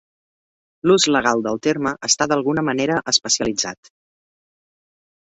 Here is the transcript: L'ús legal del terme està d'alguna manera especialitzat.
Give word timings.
L'ús 0.91 1.03
legal 1.15 1.43
del 1.47 1.59
terme 1.67 1.91
està 2.07 2.27
d'alguna 2.31 2.63
manera 2.71 2.97
especialitzat. 3.13 3.93